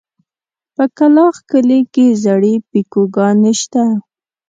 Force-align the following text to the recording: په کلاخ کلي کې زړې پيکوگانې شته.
په 0.75 0.83
کلاخ 0.97 1.35
کلي 1.49 1.79
کې 1.93 2.05
زړې 2.23 2.53
پيکوگانې 2.69 3.53
شته. 3.61 3.83